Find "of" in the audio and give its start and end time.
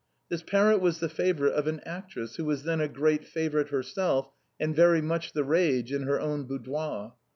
1.53-1.67